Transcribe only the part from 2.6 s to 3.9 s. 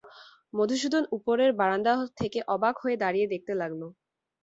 হয়ে দাঁড়িয়ে দেখতে লাগল।